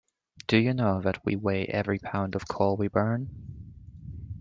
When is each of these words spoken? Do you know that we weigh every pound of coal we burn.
Do 0.47 0.57
you 0.57 0.73
know 0.73 0.99
that 1.01 1.23
we 1.23 1.35
weigh 1.35 1.67
every 1.67 1.99
pound 1.99 2.33
of 2.33 2.47
coal 2.47 2.75
we 2.75 2.87
burn. 2.87 3.29